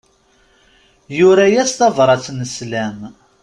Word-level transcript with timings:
Yura-yas 1.17 1.71
tabrat 1.79 2.25
n 2.37 2.39
sslam. 2.49 2.99